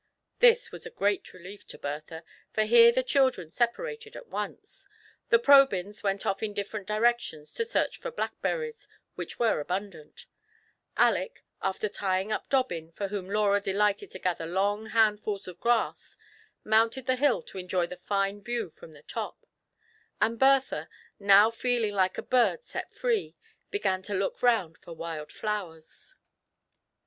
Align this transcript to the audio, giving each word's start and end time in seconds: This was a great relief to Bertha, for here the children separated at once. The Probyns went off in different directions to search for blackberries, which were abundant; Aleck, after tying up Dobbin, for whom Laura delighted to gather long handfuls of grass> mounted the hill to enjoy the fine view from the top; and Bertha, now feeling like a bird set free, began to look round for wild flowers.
This 0.39 0.71
was 0.71 0.83
a 0.87 0.89
great 0.89 1.31
relief 1.31 1.67
to 1.67 1.77
Bertha, 1.77 2.23
for 2.51 2.63
here 2.63 2.91
the 2.91 3.03
children 3.03 3.51
separated 3.51 4.15
at 4.15 4.25
once. 4.29 4.87
The 5.29 5.37
Probyns 5.37 6.01
went 6.01 6.25
off 6.25 6.41
in 6.41 6.55
different 6.55 6.87
directions 6.87 7.53
to 7.53 7.65
search 7.65 7.97
for 7.99 8.09
blackberries, 8.09 8.87
which 9.13 9.37
were 9.37 9.59
abundant; 9.59 10.25
Aleck, 10.97 11.43
after 11.61 11.87
tying 11.87 12.31
up 12.31 12.49
Dobbin, 12.49 12.91
for 12.93 13.09
whom 13.09 13.29
Laura 13.29 13.61
delighted 13.61 14.09
to 14.09 14.17
gather 14.17 14.47
long 14.47 14.87
handfuls 14.87 15.47
of 15.47 15.59
grass> 15.59 16.17
mounted 16.63 17.05
the 17.05 17.15
hill 17.17 17.43
to 17.43 17.59
enjoy 17.59 17.85
the 17.85 17.95
fine 17.97 18.41
view 18.41 18.71
from 18.71 18.93
the 18.93 19.03
top; 19.03 19.45
and 20.19 20.39
Bertha, 20.39 20.89
now 21.19 21.51
feeling 21.51 21.93
like 21.93 22.17
a 22.17 22.23
bird 22.23 22.63
set 22.63 22.91
free, 22.91 23.35
began 23.69 24.01
to 24.01 24.15
look 24.15 24.41
round 24.41 24.79
for 24.79 24.93
wild 24.93 25.31
flowers. 25.31 26.15